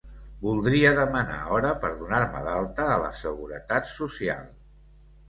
[0.43, 4.43] Voldria demanar hora per donar-me d'alta a la seguretat social.